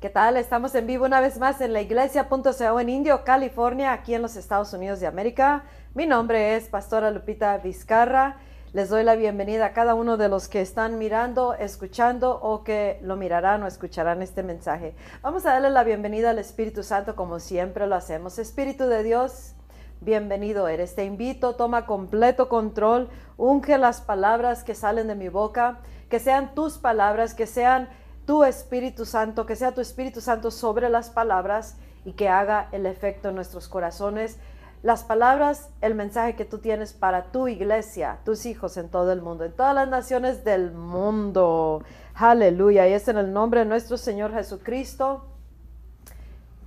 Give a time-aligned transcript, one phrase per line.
[0.00, 0.38] ¿Qué tal?
[0.38, 4.34] Estamos en vivo una vez más en la iglesia.co en Indio, California, aquí en los
[4.34, 5.64] Estados Unidos de América.
[5.92, 8.38] Mi nombre es Pastora Lupita Vizcarra.
[8.72, 12.98] Les doy la bienvenida a cada uno de los que están mirando, escuchando o que
[13.02, 14.94] lo mirarán o escucharán este mensaje.
[15.20, 18.38] Vamos a darle la bienvenida al Espíritu Santo como siempre lo hacemos.
[18.38, 19.52] Espíritu de Dios,
[20.00, 20.94] bienvenido eres.
[20.94, 26.54] Te invito, toma completo control, unge las palabras que salen de mi boca, que sean
[26.54, 27.90] tus palabras, que sean
[28.30, 32.86] tu Espíritu Santo, que sea tu Espíritu Santo sobre las palabras y que haga el
[32.86, 34.38] efecto en nuestros corazones.
[34.84, 39.20] Las palabras, el mensaje que tú tienes para tu iglesia, tus hijos en todo el
[39.20, 41.82] mundo, en todas las naciones del mundo.
[42.14, 42.86] Aleluya.
[42.86, 45.24] Y es en el nombre de nuestro Señor Jesucristo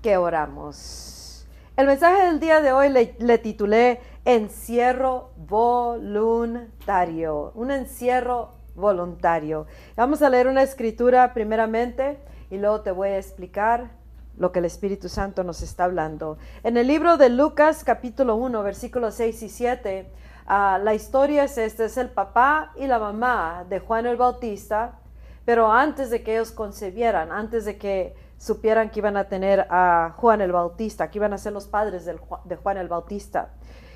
[0.02, 1.48] que oramos.
[1.78, 7.54] El mensaje del día de hoy le, le titulé Encierro voluntario.
[7.56, 9.66] Un encierro voluntario.
[9.96, 12.20] Vamos a leer una escritura primeramente
[12.50, 13.92] y luego te voy a explicar
[14.38, 16.38] lo que el Espíritu Santo nos está hablando.
[16.64, 20.12] En el libro de Lucas capítulo 1 versículos 6 y 7,
[20.48, 25.00] ah, la historia es esta, es el papá y la mamá de Juan el Bautista,
[25.46, 30.16] pero antes de que ellos concebieran, antes de que supieran que iban a tener a
[30.18, 33.52] Juan el Bautista, que iban a ser los padres de Juan el Bautista.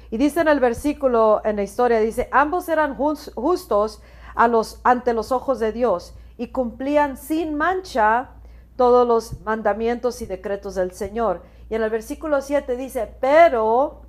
[0.10, 4.02] Y dice en el versículo, en la historia, dice, ambos eran justos
[4.84, 8.30] ante los ojos de Dios y cumplían sin mancha
[8.76, 11.42] todos los mandamientos y decretos del Señor.
[11.70, 14.04] Y en el versículo 7 dice, pero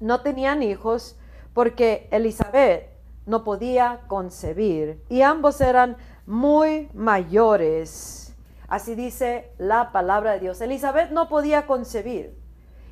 [0.00, 1.16] no tenían hijos
[1.54, 2.90] porque Elizabeth
[3.24, 8.34] no podía concebir y ambos eran muy mayores.
[8.68, 10.60] Así dice la palabra de Dios.
[10.60, 12.36] Elizabeth no podía concebir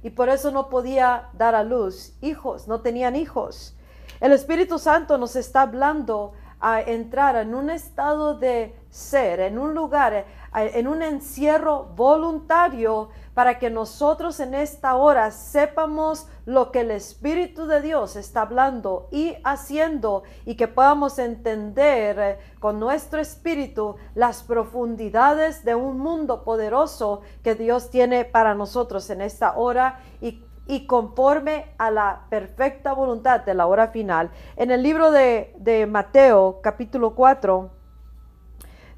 [0.02, 3.76] y por eso no podía dar a luz hijos, no tenían hijos.
[4.20, 9.74] El Espíritu Santo nos está hablando a entrar en un estado de ser, en un
[9.74, 10.24] lugar,
[10.54, 17.66] en un encierro voluntario para que nosotros en esta hora sepamos lo que el Espíritu
[17.66, 24.42] de Dios está hablando y haciendo y que podamos entender eh, con nuestro espíritu las
[24.42, 30.86] profundidades de un mundo poderoso que Dios tiene para nosotros en esta hora y y
[30.86, 34.30] conforme a la perfecta voluntad de la hora final.
[34.56, 37.70] En el libro de, Mateo capítulo 4,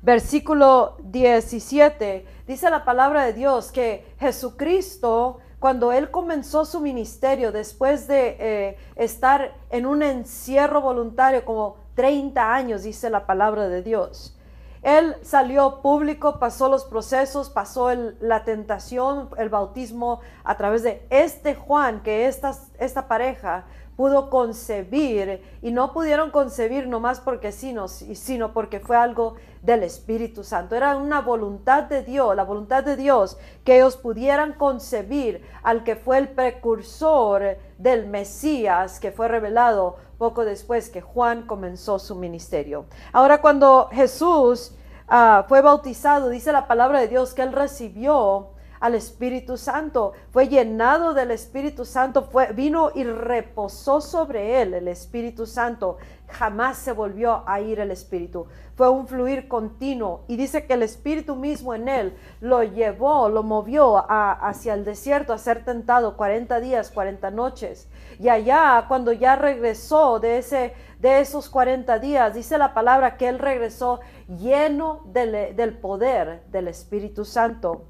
[0.02, 8.06] versículo 17, dice la palabra de Dios que Jesucristo, cuando él comenzó su ministerio, después
[8.06, 14.35] de eh, estar en un encierro voluntario como 30 años, dice la palabra de Dios,
[14.82, 21.54] él salió público, pasó los procesos, pasó la tentación, el bautismo a través de este
[21.54, 23.64] Juan, que esta, esta pareja
[23.96, 27.74] pudo concebir y no pudieron concebir nomás porque sí,
[28.14, 30.76] sino porque fue algo del Espíritu Santo.
[30.76, 35.96] Era una voluntad de Dios, la voluntad de Dios, que ellos pudieran concebir al que
[35.96, 42.86] fue el precursor del Mesías que fue revelado poco después que Juan comenzó su ministerio.
[43.12, 44.72] Ahora cuando Jesús
[45.08, 48.50] ah, fue bautizado, dice la palabra de Dios que él recibió
[48.80, 54.88] al Espíritu Santo, fue llenado del Espíritu Santo, fue, vino y reposó sobre él el
[54.88, 55.96] Espíritu Santo.
[56.28, 58.46] Jamás se volvió a ir el Espíritu.
[58.74, 63.42] Fue un fluir continuo y dice que el Espíritu mismo en él lo llevó, lo
[63.42, 67.88] movió hacia el desierto a ser tentado 40 días, 40 noches.
[68.18, 73.28] Y allá, cuando ya regresó de, ese, de esos 40 días, dice la palabra que
[73.28, 77.84] él regresó lleno del, del poder del Espíritu Santo.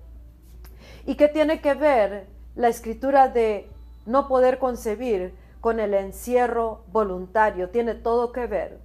[1.05, 3.71] ¿Y qué tiene que ver la escritura de
[4.07, 5.35] no poder concebir
[5.67, 7.71] con el encierro voluntario?
[7.71, 8.79] Tiene todo que ver.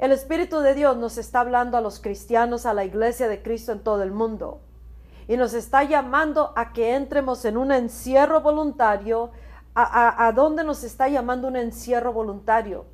[0.00, 3.70] El Espíritu de Dios nos está hablando a los cristianos, a la iglesia de Cristo
[3.70, 4.60] en todo el mundo.
[5.28, 9.30] Y nos está llamando a que entremos en un encierro voluntario.
[9.76, 12.86] ¿A, a, dónde nos está llamando un encierro voluntario?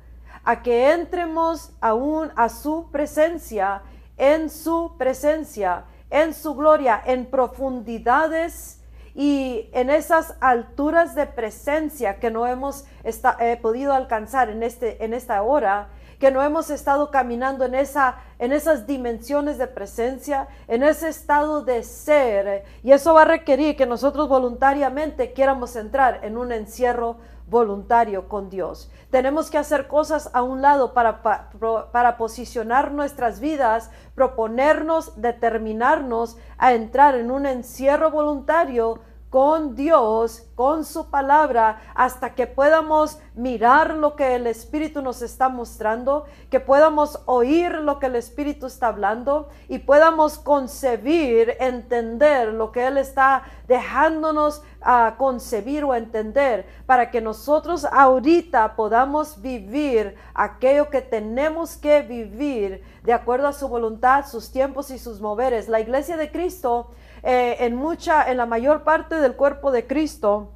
[0.43, 3.81] A que entremos aún a su presencia,
[4.15, 8.76] en su presencia en su gloria, en profundidades
[9.17, 15.15] y en esas alturas de presencia que no hemos eh, podido alcanzar en, este, en
[15.15, 20.83] esta hora, que no hemos estado caminando en, esa, en esas dimensiones de presencia, en
[20.83, 22.63] ese estado de ser.
[22.83, 27.17] Y eso va a requerir que nosotros voluntariamente quieramos entrar en un encierro
[27.47, 28.91] voluntario con Dios.
[29.09, 36.73] Tenemos que hacer cosas a un lado para, para, posicionar nuestras vidas, proponernos, determinarnos a
[36.73, 38.99] entrar en un encierro voluntario
[39.29, 45.49] con Dios, con su palabra, hasta que podamos mirar lo que el Espíritu nos está
[45.49, 52.71] mostrando, que podamos oír lo que el Espíritu está hablando y podamos concebir, entender lo
[52.71, 60.89] que Él está dejándonos a concebir o entender, para que nosotros ahorita podamos vivir aquello
[60.89, 65.67] que tenemos que vivir de acuerdo a su voluntad, sus tiempos y sus moveres.
[65.67, 66.91] La iglesia de Cristo
[67.23, 70.51] eh, en mucha, en la mayor parte del cuerpo de Cristo,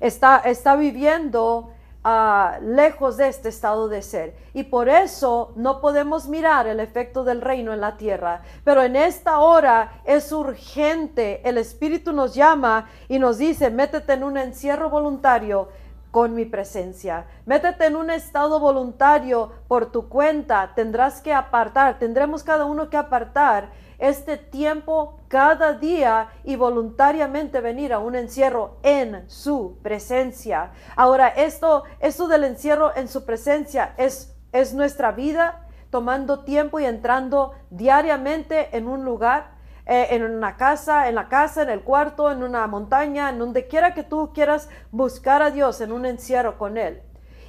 [0.00, 1.72] está, está viviendo
[2.02, 4.34] ah, lejos de este estado de ser.
[4.54, 8.42] Y por eso no podemos mirar el efecto del reino en la tierra.
[8.64, 11.40] Pero en esta hora es urgente.
[11.48, 15.68] El Espíritu nos llama y nos dice, métete en un encierro voluntario
[16.10, 17.26] con mi presencia.
[17.46, 20.72] Métete en un estado voluntario por tu cuenta.
[20.74, 27.92] Tendrás que apartar, tendremos cada uno que apartar este tiempo cada día y voluntariamente venir
[27.92, 30.72] a un encierro en su presencia.
[30.96, 36.84] Ahora, esto, esto del encierro en su presencia es, es nuestra vida, tomando tiempo y
[36.84, 39.52] entrando diariamente en un lugar,
[39.86, 43.68] eh, en una casa, en la casa, en el cuarto, en una montaña, en donde
[43.68, 47.02] quiera que tú quieras buscar a Dios en un encierro con Él.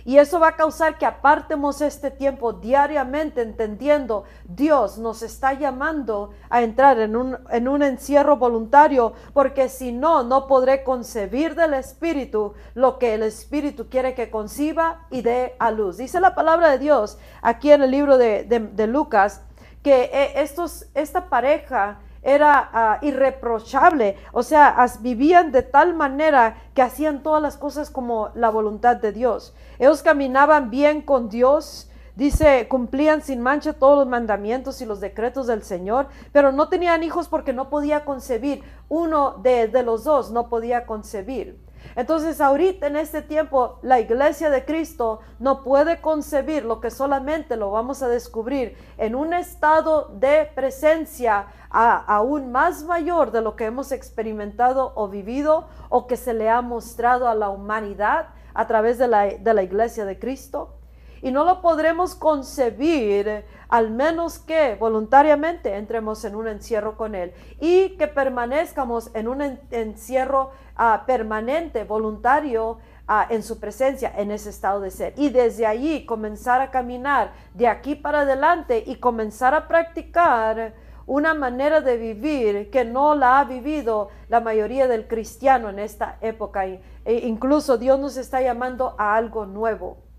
[0.05, 6.31] Y eso va a causar que apartemos este tiempo diariamente entendiendo Dios nos está llamando
[6.49, 11.73] a entrar en un, en un encierro voluntario porque si no, no podré concebir del
[11.73, 15.97] Espíritu lo que el Espíritu quiere que conciba y dé a luz.
[15.97, 19.41] Dice la palabra de Dios aquí en el libro de, de Lucas
[19.83, 26.81] que eh, estos, esta pareja era ah, irreprochable, o sea, vivían de tal manera que
[26.81, 29.55] hacían todas las cosas como la voluntad de Dios.
[29.79, 35.47] Ellos caminaban bien con Dios, dice, cumplían sin mancha todos los mandamientos y los decretos
[35.47, 38.63] del Señor, pero no tenían hijos porque no podía concebir.
[38.89, 41.60] Uno de, de los dos no podía concebir.
[41.95, 47.57] Entonces ahorita en este tiempo la iglesia de Cristo no puede concebir lo que solamente
[47.57, 53.65] lo vamos a descubrir en un estado de presencia aún más mayor de lo que
[53.65, 58.97] hemos experimentado o vivido o que se le ha mostrado a la humanidad a través
[58.97, 60.80] de la, de la iglesia de Cristo.
[61.21, 67.33] Y no lo podremos concebir al menos que voluntariamente entremos en un encierro con Él
[67.59, 74.49] y que permanezcamos en un encierro ah, permanente, voluntario, ah, en su presencia, en ese
[74.49, 75.13] estado de ser.
[75.15, 80.73] Y desde allí comenzar a caminar de aquí para adelante y comenzar a practicar
[81.05, 86.17] una manera de vivir que no la ha vivido la mayoría del cristiano en esta
[86.21, 86.65] época.
[86.65, 90.10] E incluso Dios nos está llamando a algo nuevo.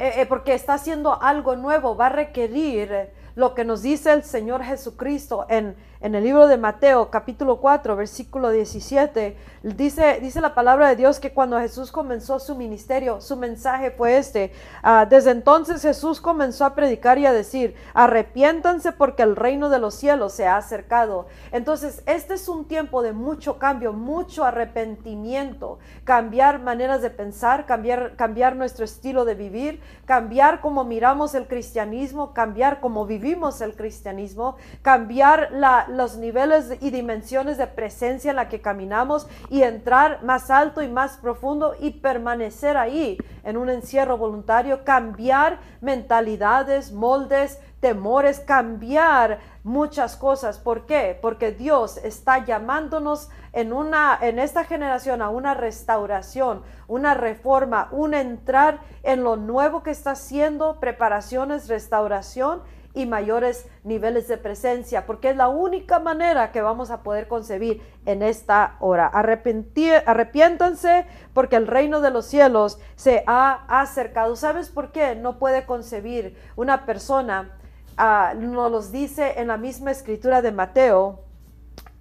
[0.00, 4.24] Eh, eh, porque está haciendo algo nuevo, va a requerir lo que nos dice el
[4.24, 9.36] Señor Jesucristo en, en el libro de Mateo capítulo 4 versículo 17.
[9.62, 14.16] Dice, dice la palabra de Dios que cuando Jesús comenzó su ministerio, su mensaje fue
[14.16, 14.52] este.
[14.82, 19.78] Ah, desde entonces Jesús comenzó a predicar y a decir, arrepiéntanse porque el reino de
[19.78, 21.26] los cielos se ha acercado.
[21.52, 28.16] Entonces, este es un tiempo de mucho cambio, mucho arrepentimiento, cambiar maneras de pensar, cambiar,
[28.16, 34.56] cambiar nuestro estilo de vivir, cambiar cómo miramos el cristianismo, cambiar cómo vivimos el cristianismo,
[34.80, 35.52] cambiar
[35.96, 40.88] los niveles y dimensiones de presencia en la que caminamos y entrar más alto y
[40.88, 50.16] más profundo y permanecer ahí en un encierro voluntario, cambiar mentalidades, moldes, temores, cambiar muchas
[50.16, 50.58] cosas.
[50.58, 51.18] ¿Por qué?
[51.20, 58.14] Porque Dios está llamándonos en una en esta generación a una restauración, una reforma, un
[58.14, 62.62] entrar en lo nuevo que está haciendo, preparaciones, restauración
[62.92, 67.82] y mayores niveles de presencia, porque es la única manera que vamos a poder concebir
[68.04, 69.06] en esta hora.
[69.06, 74.34] arrepiéntanse porque el reino de los cielos se ha acercado.
[74.34, 77.56] ¿Sabes por qué no puede concebir una persona?
[77.98, 81.20] Uh, nos los dice en la misma escritura de Mateo,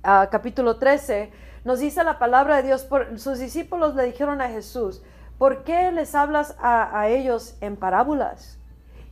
[0.04, 1.30] ah, capítulo 13,
[1.66, 5.04] nos dice la palabra de Dios, por, sus discípulos le dijeron a Jesús,
[5.38, 8.58] ¿por qué les hablas a, a ellos en parábolas?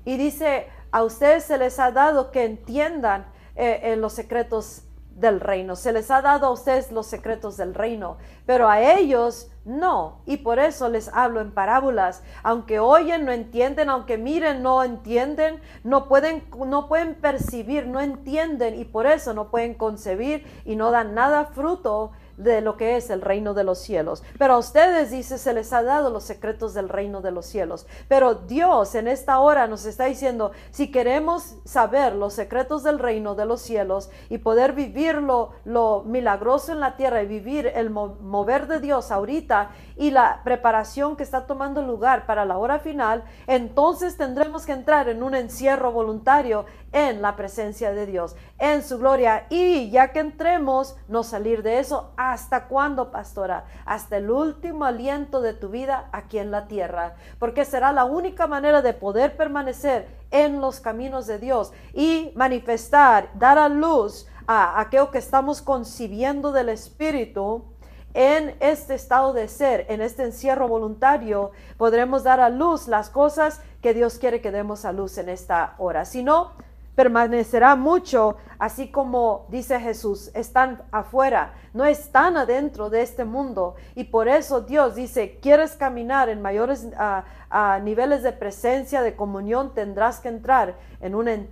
[0.05, 5.75] Y dice, a ustedes se les ha dado que entiendan eh, los secretos del reino.
[5.75, 10.21] Se les ha dado a ustedes los secretos del reino, pero a ellos no.
[10.25, 12.23] Y por eso les hablo en parábolas.
[12.41, 18.73] Aunque oyen, no entienden, aunque miren, no entienden, no pueden, no pueden percibir, no entienden
[18.73, 23.09] y por eso no pueden concebir y no dan nada fruto de lo que es
[23.09, 24.23] el reino de los cielos.
[24.37, 27.87] Pero a ustedes, dice, se les ha dado los secretos del reino de los cielos.
[28.07, 33.35] Pero Dios en esta hora nos está diciendo, si queremos saber los secretos del reino
[33.35, 35.53] de los cielos y poder vivir lo,
[36.05, 41.23] milagroso en la tierra y vivir el mover de Dios ahorita y la preparación que
[41.23, 46.65] está tomando lugar para la hora final, entonces tendremos que entrar en un encierro voluntario
[46.91, 49.45] en la presencia de Dios, en su gloria.
[49.49, 52.11] Y ya que entremos, no salir de eso.
[52.17, 53.65] ¿Hasta cuándo, pastora?
[53.85, 57.15] Hasta el último aliento de tu vida aquí en la tierra.
[57.39, 63.29] Porque será la única manera de poder permanecer en los caminos de Dios y manifestar,
[63.35, 67.65] dar a luz a aquello que estamos concibiendo del Espíritu
[68.13, 73.61] en este estado de ser, en este encierro voluntario, podremos dar a luz las cosas
[73.81, 76.03] que Dios quiere que demos a luz en esta hora.
[76.03, 76.53] Si no,
[76.97, 83.75] permanecerá mucho, así como dice Jesús, están afuera, no están adentro de este mundo.
[83.93, 86.87] Y por eso Dios dice, quieres caminar en mayores
[87.83, 91.45] niveles de presencia, de comunión, tendrás que entrar en un eh,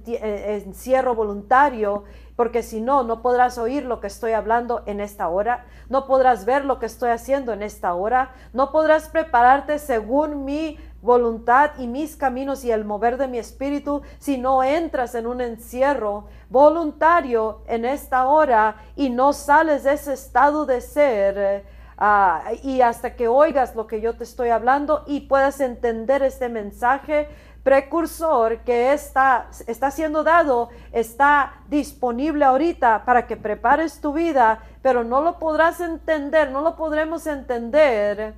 [0.66, 5.66] encierro voluntario porque si no, no podrás oír lo que estoy hablando en esta hora,
[5.90, 10.78] no podrás ver lo que estoy haciendo en esta hora, no podrás prepararte según mi
[11.06, 15.40] voluntad y mis caminos y el mover de mi espíritu si no entras en un
[15.40, 21.66] encierro voluntario en esta hora y no sales de ese estado de ser.
[21.98, 26.50] Ah, y hasta que oigas lo que yo te estoy hablando y puedas entender este
[26.50, 27.30] mensaje
[27.64, 35.04] precursor que está, está siendo dado, está disponible ahorita para que prepares tu vida, pero
[35.04, 38.36] no lo podrás entender, no lo podremos entender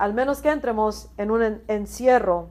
[0.00, 2.48] al menos que entremos en un encierro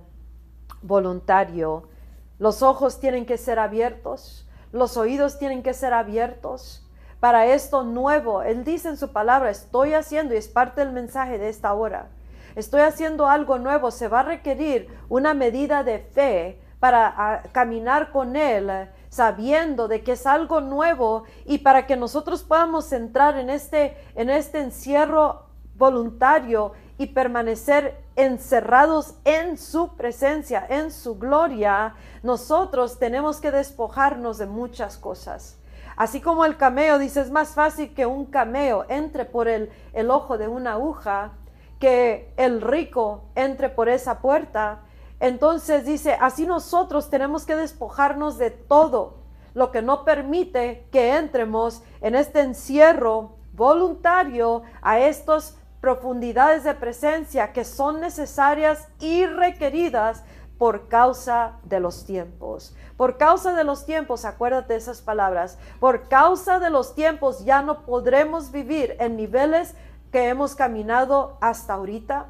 [0.83, 1.89] voluntario.
[2.37, 6.87] Los ojos tienen que ser abiertos, los oídos tienen que ser abiertos
[7.19, 8.43] para esto nuevo.
[8.43, 12.09] Él dice en su palabra, estoy haciendo, y es parte del mensaje de esta hora,
[12.55, 18.11] estoy haciendo algo nuevo, se va a requerir una medida de fe para ah, caminar
[18.11, 18.69] con Él,
[19.09, 24.29] sabiendo de que es algo nuevo y para que nosotros podamos entrar en este, en
[24.29, 25.47] este encierro
[25.79, 34.45] voluntario y permanecer encerrados en su presencia, en su gloria, nosotros tenemos que despojarnos de
[34.45, 35.57] muchas cosas.
[35.95, 40.11] Así como el cameo, dice, es más fácil que un cameo entre por el, el
[40.11, 41.31] ojo de una aguja,
[41.79, 44.81] que el rico entre por esa puerta.
[45.21, 49.19] Entonces dice, así nosotros tenemos que despojarnos de todo
[49.53, 57.53] lo que no permite que entremos en este encierro voluntario a estos profundidades de presencia
[57.53, 60.23] que son necesarias y requeridas
[60.57, 62.75] por causa de los tiempos.
[62.97, 67.61] Por causa de los tiempos, acuérdate de esas palabras, por causa de los tiempos ya
[67.61, 69.73] no podremos vivir en niveles
[70.11, 72.25] que hemos caminado hasta ahorita,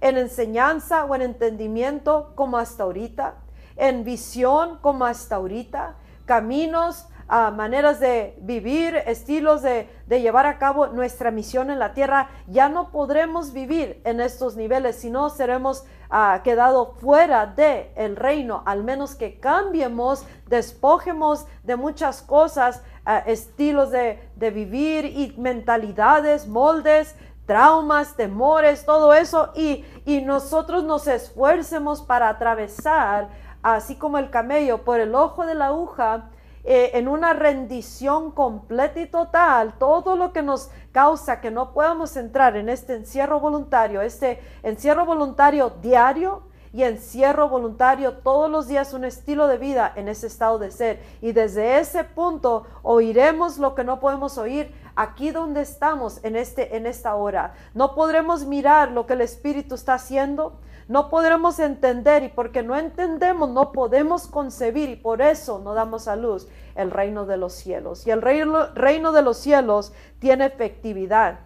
[0.00, 3.34] en enseñanza o en entendimiento como hasta ahorita,
[3.76, 11.30] en visión como hasta ahorita, caminos maneras de vivir, estilos de, llevar a cabo nuestra
[11.30, 16.94] misión en la tierra, ya no podremos vivir en estos niveles, sino seremos uh, quedado
[17.00, 24.18] fuera de el reino, al menos que cambiemos, despojemos de muchas cosas, ah, estilos de,
[24.36, 32.28] de vivir y mentalidades, moldes, traumas, temores, todo eso, y, y, nosotros nos esfuercemos para
[32.28, 33.28] atravesar,
[33.62, 36.30] así como el camello, por el ojo de la aguja,
[36.70, 42.14] eh, en una rendición completa y total, todo lo que nos causa que no podamos
[42.18, 48.92] entrar en este encierro voluntario, este encierro voluntario diario, y encierro voluntario todos los días
[48.92, 51.02] un estilo de vida en ese estado de ser.
[51.22, 56.76] Y desde ese punto oiremos lo que no podemos oír aquí donde estamos en, este,
[56.76, 57.54] en esta hora.
[57.72, 62.74] No podremos mirar lo que el Espíritu está haciendo, no podremos entender y porque no
[62.74, 67.52] entendemos no podemos concebir y por eso no damos a luz el reino de los
[67.52, 68.06] cielos.
[68.06, 71.40] Y el reino, reino de los cielos tiene efectividad.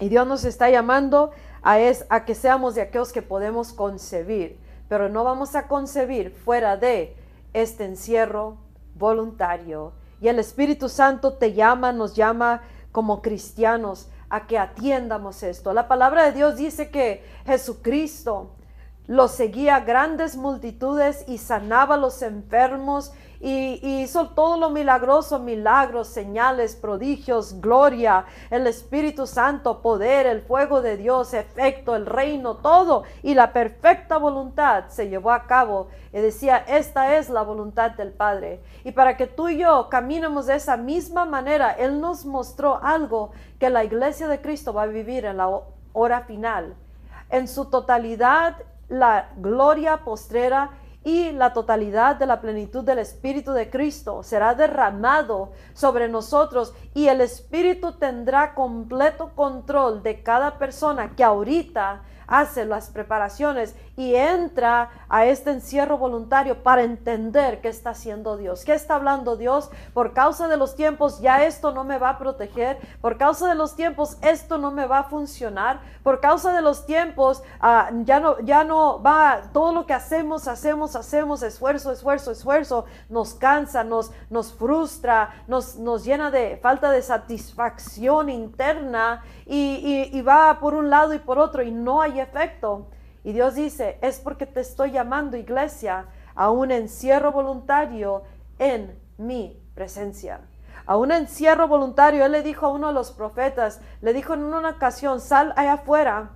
[0.00, 1.30] Y Dios nos está llamando
[1.62, 4.58] a, es, a que seamos de aquellos que podemos concebir,
[4.88, 7.14] pero no vamos a concebir fuera de
[7.52, 8.56] este encierro
[8.94, 9.92] voluntario.
[10.22, 15.74] Y el Espíritu Santo te llama, nos llama como cristianos a que atiendamos esto.
[15.74, 18.52] La palabra de Dios dice que Jesucristo
[19.10, 26.06] lo seguía grandes multitudes y sanaba a los enfermos y, hizo todo lo milagroso, milagros,
[26.06, 33.02] señales, prodigios, gloria, el Espíritu Santo, poder, el fuego de Dios, efecto, el reino, todo.
[33.24, 35.88] Y la perfecta voluntad se llevó a cabo.
[36.12, 38.62] Y decía, esta es la voluntad del Padre.
[38.84, 43.32] Y para que tú y yo caminemos de esa misma manera, Él nos mostró algo
[43.58, 45.50] que la iglesia de Cristo va a vivir en la
[45.94, 46.76] hora final.
[47.28, 48.56] En su totalidad,
[48.90, 50.70] la gloria postrera
[51.02, 57.08] y la totalidad de la plenitud del Espíritu de Cristo será derramado sobre nosotros y
[57.08, 64.90] el Espíritu tendrá completo control de cada persona que ahorita hace las preparaciones y entra
[65.08, 69.70] a este encierro voluntario para entender qué está haciendo Dios, qué está hablando Dios.
[69.92, 73.54] Por causa de los tiempos ya esto no me va a proteger, por causa de
[73.54, 78.20] los tiempos esto no me va a funcionar, por causa de los tiempos ah, ya,
[78.20, 83.84] no, ya no va, todo lo que hacemos, hacemos, hacemos, esfuerzo, esfuerzo, esfuerzo, nos cansa,
[83.84, 90.74] nos, nos frustra, nos, nos llena de falta de satisfacción interna y, y va por
[90.74, 92.86] un lado y por otro y no hay efecto.
[93.24, 98.22] Y Dios dice, es porque te estoy llamando, iglesia, a un encierro voluntario
[98.58, 100.40] en mi presencia.
[100.86, 104.42] A un encierro voluntario, Él le dijo a uno de los profetas, le dijo en
[104.42, 106.30] una ocasión, sal allá afuera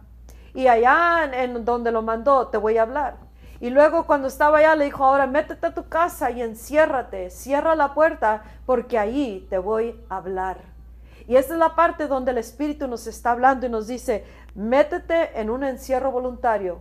[0.53, 3.17] y allá en, donde lo mandó te voy a hablar.
[3.61, 7.75] Y luego cuando estaba allá le dijo, ahora métete a tu casa y enciérrate, cierra
[7.75, 10.74] la puerta porque ahí te voy a hablar.
[11.27, 15.41] Y esta es la parte donde el Espíritu nos está hablando y nos dice, Métete
[15.41, 16.79] en un encierro voluntario.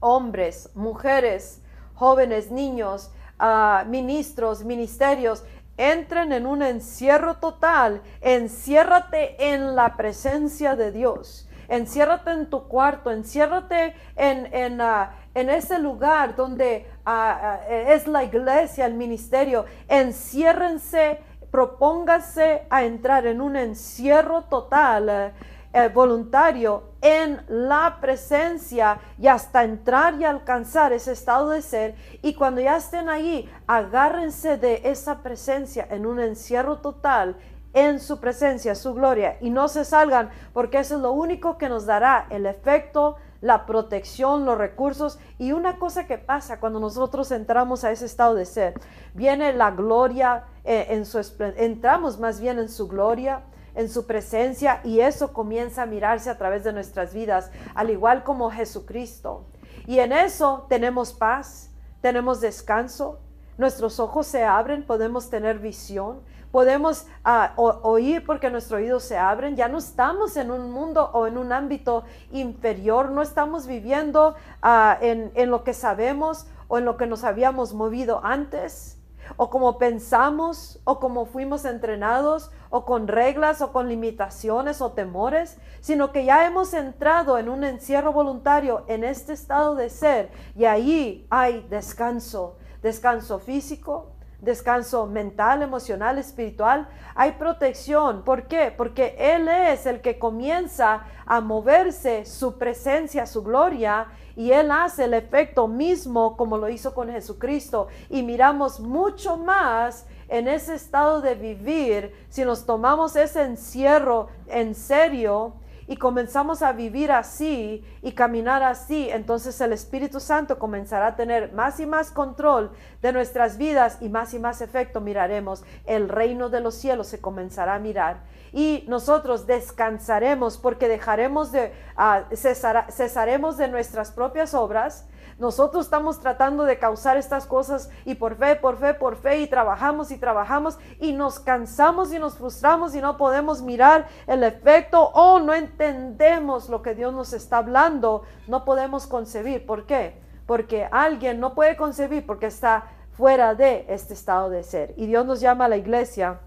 [0.00, 1.62] Hombres, mujeres,
[1.94, 5.44] jóvenes, niños, ah, ministros, ministerios,
[5.76, 8.02] entren en un encierro total.
[8.20, 11.48] Enciérrate en la presencia de Dios.
[11.68, 18.84] Enciérrate en tu cuarto, enciérrate en, en, ah, ese lugar donde ah, es la iglesia,
[18.84, 19.64] el ministerio.
[19.88, 21.20] Enciérrense,
[21.54, 25.32] propóngase a entrar en un encierro total
[25.72, 31.94] eh, voluntario en la presencia y hasta entrar y alcanzar ese estado de ser.
[32.22, 37.36] Y cuando ya estén ahí, agárrense de esa presencia en un encierro total
[37.72, 41.68] en su presencia, su gloria, y no se salgan, porque eso es lo único que
[41.68, 45.18] nos dará el efecto, la protección, los recursos.
[45.38, 48.72] Y una cosa que pasa cuando nosotros entramos a ese estado de ser,
[49.12, 51.20] viene la gloria eh, en su
[51.58, 53.42] entramos más bien en su gloria,
[53.74, 58.24] en su presencia y eso comienza a mirarse a través de nuestras vidas, al igual
[58.24, 59.44] como Jesucristo.
[59.86, 61.68] Y en eso tenemos paz,
[62.00, 63.18] tenemos descanso,
[63.58, 66.20] nuestros ojos se abren, podemos tener visión,
[66.54, 71.26] podemos ah, oír porque nuestros oídos se abren, ya no estamos en un mundo o
[71.26, 76.84] en un ámbito inferior, no estamos viviendo ah, en, en lo que sabemos o en
[76.84, 79.00] lo que nos habíamos movido antes.
[79.36, 85.58] O como pensamos, o como fuimos entrenados, o con reglas, o con limitaciones, o temores,
[85.80, 90.66] sino que ya hemos entrado en un encierro voluntario en este estado de ser, y
[90.66, 94.13] ahí hay descanso, descanso físico,
[94.44, 98.22] descanso mental, emocional, espiritual, hay protección.
[98.22, 98.72] ¿Por qué?
[98.76, 105.04] Porque Él es el que comienza a moverse su presencia, su gloria, y Él hace
[105.04, 107.88] el efecto mismo como lo hizo con Jesucristo.
[108.10, 114.74] Y miramos mucho más en ese estado de vivir si nos tomamos ese encierro en
[114.74, 115.54] serio
[115.86, 121.52] y comenzamos a vivir así y caminar así, entonces el Espíritu Santo comenzará a tener
[121.52, 122.70] más y más control
[123.02, 125.64] de nuestras vidas y más y más efecto miraremos.
[125.86, 131.72] El reino de los cielos se comenzará a mirar y nosotros descansaremos porque dejaremos de,
[131.98, 135.06] uh, cesaremos de nuestras propias obras
[135.38, 139.46] nosotros estamos tratando de causar estas cosas y por fe, por fe, por fe y
[139.46, 145.10] trabajamos y trabajamos y nos cansamos y nos frustramos y no podemos mirar el efecto
[145.14, 148.22] o no entendemos lo que Dios nos está hablando.
[148.46, 149.66] No podemos concebir.
[149.66, 150.20] ¿Por qué?
[150.46, 154.94] Porque alguien no puede concebir porque está fuera de este estado de ser.
[154.96, 156.40] Y Dios nos llama a la iglesia,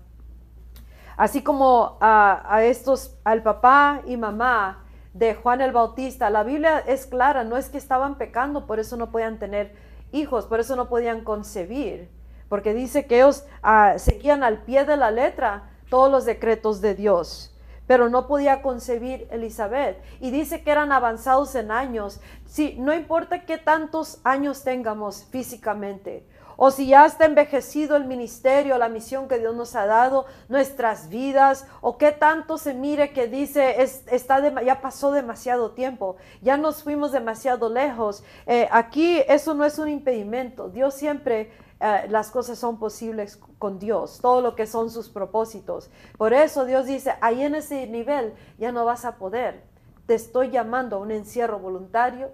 [1.17, 4.83] así como a, a estos, al papá y mamá,
[5.17, 6.29] de Juan el Bautista.
[6.29, 9.75] La Biblia es clara, no es que estaban pecando, por eso no podían tener
[10.11, 12.09] hijos, por eso no podían concebir,
[12.49, 16.95] porque dice que ellos ah, seguían al pie de la letra todos los decretos de
[16.95, 17.53] Dios
[17.87, 19.97] pero no podía concebir Elizabeth.
[20.19, 22.19] Y dice que eran avanzados en años.
[22.45, 26.27] Sí, no importa qué tantos años tengamos físicamente,
[26.57, 31.07] o si ya está envejecido el ministerio, la misión que Dios nos ha dado, nuestras
[31.07, 36.83] vidas, o qué tanto se mire que dice, está ya pasó demasiado tiempo, ya nos
[36.83, 38.23] fuimos demasiado lejos.
[38.47, 40.69] Eh, aquí eso no es un impedimento.
[40.69, 45.91] Dios siempre eh, las cosas son posibles con Dios, todo lo que son sus propósitos.
[46.17, 49.63] Por eso Dios dice, ahí en ese nivel ya no vas a poder.
[50.07, 52.31] Te estoy llamando a un encierro voluntario,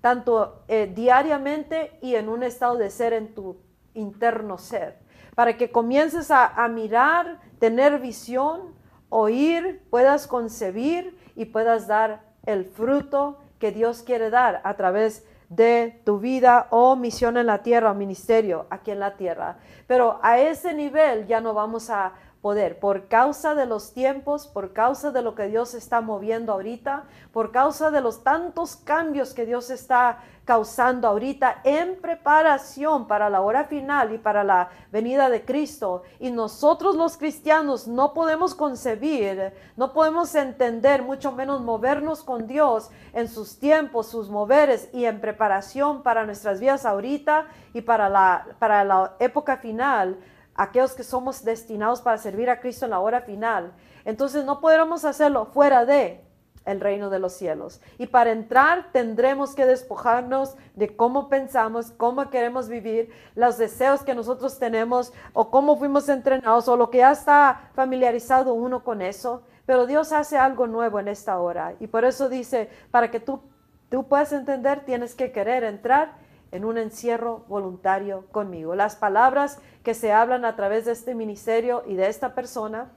[0.00, 3.56] tanto eh, diariamente y en un estado de ser en tu
[3.94, 4.98] interno ser,
[5.34, 8.74] para que comiences a, mirar, tener visión,
[9.08, 16.00] oír, puedas concebir y puedas dar el fruto que Dios quiere dar a través de
[16.04, 19.58] tu vida o misión en la tierra o ministerio aquí en la tierra.
[19.86, 22.14] Pero a ese nivel ya no vamos a
[22.46, 27.02] poder, por causa de los tiempos, por causa de lo que Dios está moviendo ahorita,
[27.32, 33.40] por causa de los tantos cambios que Dios está causando ahorita en preparación para la
[33.40, 36.04] hora final y para la venida de Cristo.
[36.20, 42.90] Y nosotros los cristianos no podemos concebir, no podemos entender, mucho menos movernos con Dios
[43.12, 48.46] en sus tiempos, sus moveres y en preparación para nuestras vidas ahorita y para la,
[48.60, 50.16] para la época final
[50.56, 53.72] aquellos que somos destinados para servir a Cristo en la hora final.
[54.04, 56.26] Entonces no podremos hacerlo fuera de
[56.66, 57.80] el reino de los cielos.
[57.96, 64.14] Y para entrar tendremos que despojarnos de cómo pensamos, cómo queremos vivir, los deseos que
[64.14, 69.44] nosotros tenemos o cómo fuimos entrenados o lo que ya está familiarizado uno con eso.
[69.64, 71.74] Pero Dios hace algo nuevo en esta hora.
[71.80, 73.40] Y por eso dice, para que tú,
[73.88, 76.25] tú puedas entender, tienes que querer entrar
[76.56, 78.74] en un encierro voluntario conmigo.
[78.74, 82.92] Las palabras que se hablan a través de este ministerio y de esta persona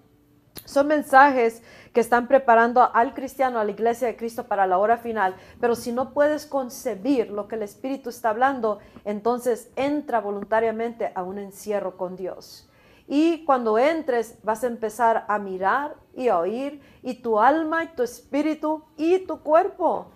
[0.65, 1.61] son mensajes
[1.93, 5.35] que están preparando al cristiano, a la iglesia de Cristo para la hora final.
[5.59, 11.23] Pero si no puedes concebir lo que el Espíritu está hablando, entonces entra voluntariamente a
[11.23, 12.69] un encierro con Dios.
[13.07, 17.87] Y cuando entres vas a empezar a mirar y a oír y tu alma y
[17.87, 20.11] tu espíritu y tu cuerpo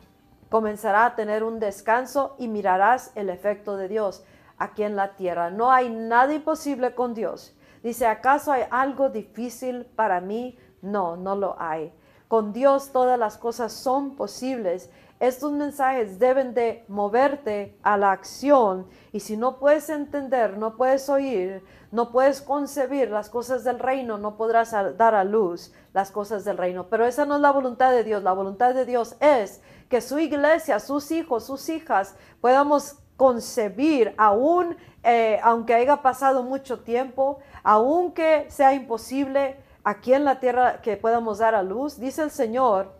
[0.54, 4.24] comenzará a tener un descanso y mirarás el efecto de Dios
[4.60, 5.50] aquí en la tierra.
[5.50, 7.58] No hay nada imposible con Dios.
[7.82, 10.60] Dice, ¿acaso hay algo difícil para mí?
[10.84, 11.92] No, no lo hay.
[12.28, 14.92] Con Dios todas las cosas son posibles.
[15.24, 21.08] Estos mensajes deben de moverte a la acción y si no puedes entender, no puedes
[21.08, 26.44] oír, no puedes concebir las cosas del reino, no podrás dar a luz las cosas
[26.44, 26.90] del reino.
[26.90, 28.22] Pero esa no es la voluntad de Dios.
[28.22, 34.76] La voluntad de Dios es que su iglesia, sus hijos, sus hijas, podamos concebir aún,
[35.04, 39.56] eh, aunque haya pasado mucho tiempo, aunque sea imposible
[39.86, 41.98] aquí en la tierra que podamos dar a luz.
[41.98, 42.92] Dice el Señor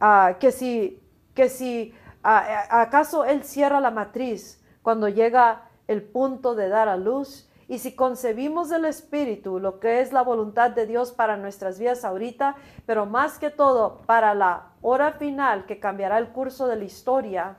[0.00, 1.00] ah, que si,
[1.38, 7.48] que si acaso Él cierra la matriz cuando llega el punto de dar a luz,
[7.68, 12.04] y si concebimos el Espíritu, lo que es la voluntad de Dios para nuestras vidas
[12.04, 16.84] ahorita, pero más que todo para la hora final que cambiará el curso de la
[16.84, 17.56] historia,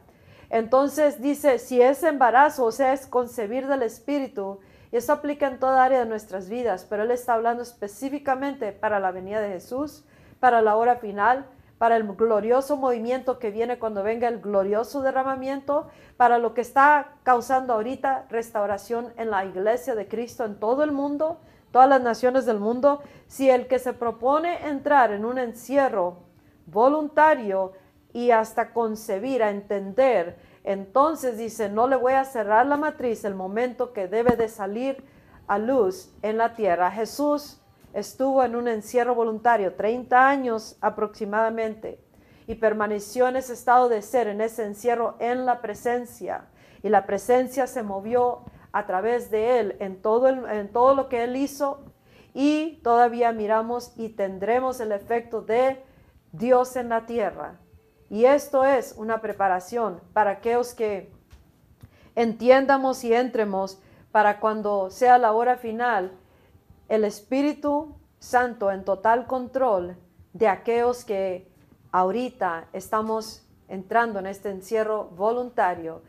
[0.50, 4.60] entonces dice, si es embarazo, o sea, es concebir del Espíritu,
[4.92, 9.00] y eso aplica en toda área de nuestras vidas, pero Él está hablando específicamente para
[9.00, 10.04] la venida de Jesús,
[10.42, 11.46] para la hora final,
[11.80, 15.88] para el glorioso movimiento que viene cuando venga el glorioso derramamiento,
[16.18, 20.92] para lo que está causando ahorita restauración en la iglesia de Cristo en todo el
[20.92, 21.39] mundo,
[21.72, 26.18] todas las naciones del mundo, si el que se propone entrar en un encierro
[26.65, 27.72] voluntario
[28.12, 33.36] y hasta concebir, a entender, entonces dice, no le voy a cerrar la matriz el
[33.36, 35.06] momento que debe de salir
[35.48, 36.92] a luz en la tierra.
[36.92, 37.59] Jesús
[37.93, 41.99] estuvo en un encierro voluntario 30 años aproximadamente
[42.47, 46.47] y permaneció en ese estado de ser, en ese encierro en la presencia.
[46.82, 51.23] Y la presencia se movió a través de él en todo, en todo lo que
[51.23, 51.84] él hizo
[52.34, 55.84] y todavía miramos y tendremos el efecto de
[56.32, 57.60] Dios en la tierra.
[58.10, 61.12] Y esto es una preparación para aquellos que
[62.15, 63.80] entiendamos y entremos
[64.12, 66.17] para cuando sea la hora final
[66.89, 69.95] el Espíritu Santo en total control
[70.34, 71.49] de aquellos que
[71.91, 76.02] ahorita estamos entrando en este encierro voluntario,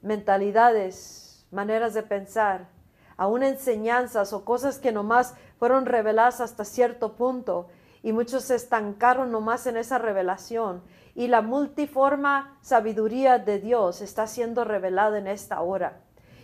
[0.00, 2.68] mentalidades, maneras de pensar,
[3.16, 7.68] aún enseñanzas o cosas que nomás fueron reveladas hasta cierto punto
[8.02, 10.82] y muchos se estancaron nomás en esa revelación
[11.16, 16.00] y la multiforma sabiduría de Dios está siendo revelada en esta hora.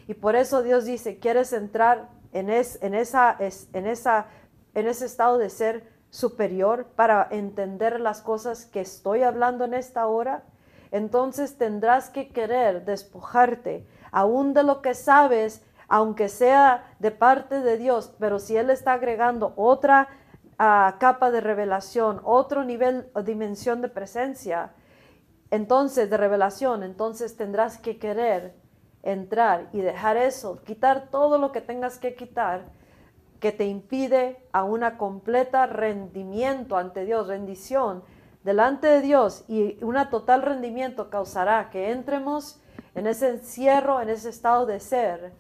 [0.08, 4.26] Y por eso Dios dice, ¿quieres entrar en, esa, en, esa,
[4.74, 10.06] en ese estado de ser superior para entender las cosas que estoy hablando en esta
[10.06, 10.44] hora,
[10.90, 17.76] entonces tendrás que querer despojarte aún de lo que sabes, aunque sea de parte de
[17.76, 20.08] Dios, pero si Él está agregando otra
[20.58, 24.72] ah, capa de revelación, otro nivel o dimensión de presencia,
[25.50, 28.54] entonces de revelación, entonces tendrás que querer
[29.12, 32.66] entrar y dejar eso, quitar todo lo que tengas que quitar
[33.40, 38.02] que te impide a una completa rendimiento ante Dios, rendición
[38.42, 42.60] delante de Dios y un total rendimiento causará que entremos
[42.94, 45.32] en ese encierro, en ese estado de ser,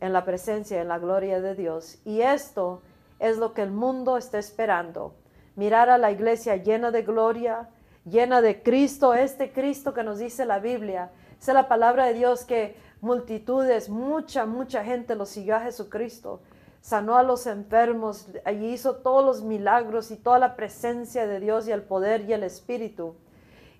[0.00, 1.98] en la presencia, en la gloria de Dios.
[2.04, 2.82] Y esto
[3.18, 5.14] es lo que el mundo está esperando.
[5.54, 7.68] Mirar a la iglesia llena de gloria,
[8.04, 11.12] llena de Cristo, este Cristo que nos dice la Biblia.
[11.40, 16.40] Es la palabra de Dios que multitudes, mucha, mucha gente lo siguió a Jesucristo
[16.84, 21.66] sanó a los enfermos, allí hizo todos los milagros y toda la presencia de Dios
[21.66, 23.14] y el poder y el Espíritu.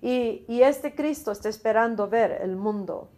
[0.01, 3.09] Y, y, este Cristo está esperando ver el mundo.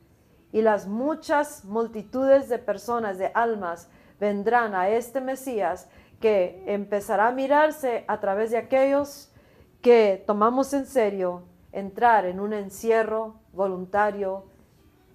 [0.52, 3.88] Y las muchas multitudes de personas, de almas,
[4.20, 5.88] vendrán a este Mesías
[6.20, 9.32] que empezará a mirarse a través de aquellos
[9.82, 14.44] que tomamos en serio entrar en un encierro voluntario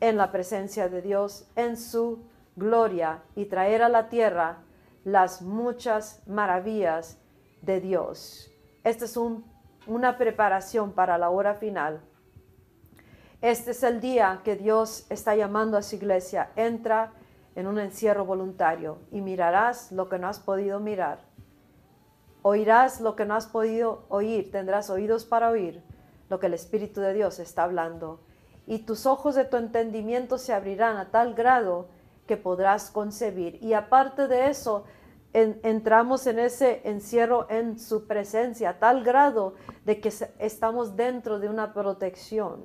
[0.03, 2.25] en la presencia de Dios, en su
[2.57, 4.59] gloria y traer a la tierra
[5.05, 7.19] las muchas maravillas
[7.61, 8.51] de Dios.
[8.83, 9.17] Esta es
[9.87, 12.01] una preparación para la hora final.
[13.43, 16.51] Este es el día que Dios está llamando a su iglesia.
[16.57, 17.13] Entra
[17.55, 21.21] en un encierro voluntario y mirarás lo que no has podido mirar.
[22.43, 24.51] Oirás lo que no has podido oír.
[24.51, 25.81] Tendrás oídos para oír
[26.29, 28.19] lo que el Espíritu de Dios está hablando.
[28.67, 31.89] Y tus ojos de tu entendimiento se abrirán a tal grado
[32.27, 33.59] que podrás concebir.
[33.63, 34.85] Y aparte de eso,
[35.33, 41.49] entramos en ese encierro en su presencia, a tal grado de que estamos dentro de
[41.49, 42.65] una protección.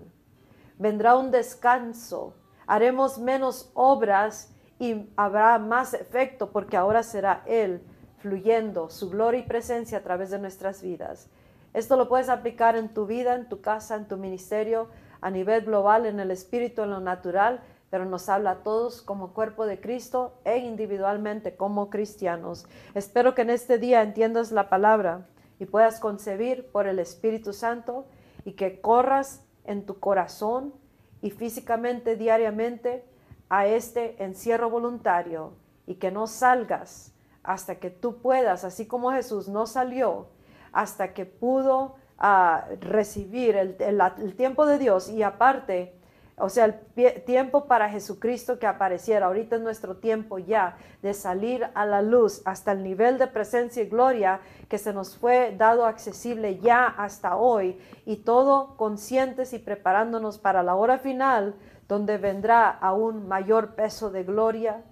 [0.78, 2.36] Vendrá un descanso,
[2.68, 7.82] haremos menos obras y habrá más efecto porque ahora será Él
[8.20, 11.30] fluyendo su gloria y presencia a través de nuestras vidas.
[11.74, 14.90] Esto lo puedes aplicar en tu vida, en tu casa, en tu ministerio,
[15.22, 19.34] a nivel global, en el espíritu, en lo natural, pero nos habla a todos como
[19.34, 22.66] cuerpo de Cristo e individualmente como cristianos.
[22.94, 25.28] Espero que en este día entiendas la palabra
[25.60, 28.06] y puedas concebir por el Espíritu Santo
[28.46, 30.74] y que corras en tu corazón
[31.22, 33.06] y físicamente diariamente
[33.50, 35.54] a este encierro voluntario
[35.86, 40.28] y que no salgas hasta que tú puedas, así como Jesús no salió,
[40.74, 45.98] hasta que pudo ah, recibir el, el tiempo de Dios y aparte
[46.40, 49.26] o sea, el tiempo para Jesucristo que apareciera.
[49.26, 53.82] Ahorita es nuestro tiempo ya de salir a la luz hasta el nivel de presencia
[53.82, 57.80] y gloria que se nos fue dado accesible ya hasta hoy.
[58.06, 61.56] Y todo conscientes y preparándonos para la hora final
[61.88, 64.84] donde vendrá aún mayor peso de gloria,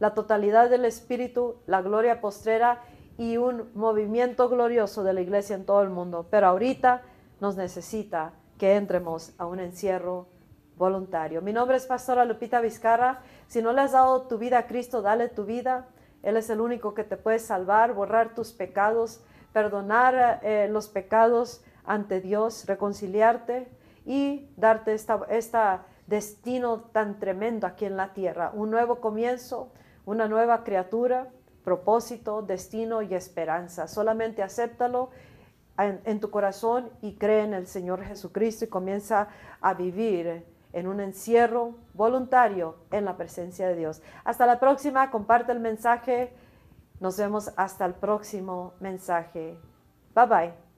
[0.00, 2.82] la totalidad del Espíritu, la gloria postrera
[3.20, 6.26] y un movimiento glorioso de la iglesia en todo el mundo.
[6.30, 7.02] Pero ahorita
[7.38, 10.26] nos necesita que entremos a un encierro
[10.78, 11.42] voluntario.
[11.42, 13.20] Mi nombre es Pastora Lupita Vizcarra.
[13.46, 15.88] Si no le has dado tu vida a Cristo, dale tu vida.
[16.22, 19.20] Él es el único que te puede salvar, borrar tus pecados,
[19.52, 23.68] perdonar eh, los pecados ante Dios, reconciliarte
[24.06, 25.58] y darte este
[26.06, 28.50] destino tan tremendo aquí en la tierra.
[28.54, 29.70] Un nuevo comienzo,
[30.06, 31.28] una nueva criatura,
[31.64, 33.86] propósito, destino y esperanza.
[33.88, 35.10] Solamente acéptalo
[35.78, 39.28] en, en tu corazón y cree en el Señor Jesucristo y comienza
[39.60, 44.02] a vivir en un encierro voluntario en la presencia de Dios.
[44.24, 46.32] Hasta la próxima, comparte el mensaje.
[47.00, 49.58] Nos vemos hasta el próximo mensaje.
[50.14, 50.69] Bye bye.